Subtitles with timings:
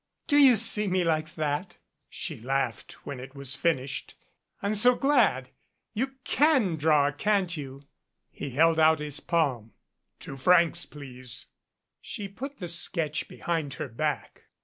[0.25, 1.77] "Do you see me like that?"
[2.09, 4.15] she laughed when it was finished.
[4.63, 5.51] "I'm so glad.
[5.93, 7.83] You can draw, can't you?"
[8.31, 9.73] He held out his palm.
[10.19, 11.45] "Two francs, please."
[12.01, 14.45] She put the sketch behind her back.